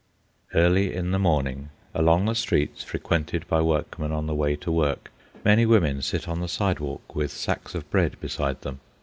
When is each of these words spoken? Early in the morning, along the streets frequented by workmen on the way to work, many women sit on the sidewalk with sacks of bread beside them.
Early 0.55 0.95
in 0.95 1.11
the 1.11 1.19
morning, 1.19 1.69
along 1.93 2.25
the 2.25 2.33
streets 2.33 2.83
frequented 2.83 3.47
by 3.47 3.61
workmen 3.61 4.11
on 4.11 4.25
the 4.25 4.33
way 4.33 4.55
to 4.55 4.71
work, 4.71 5.11
many 5.45 5.63
women 5.63 6.01
sit 6.01 6.27
on 6.27 6.39
the 6.41 6.47
sidewalk 6.47 7.13
with 7.13 7.29
sacks 7.29 7.75
of 7.75 7.87
bread 7.91 8.19
beside 8.19 8.61
them. 8.61 8.79